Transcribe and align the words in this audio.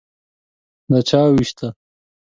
_دا 0.91 0.99
چا 1.09 1.19
ووېشته؟ 1.25 1.67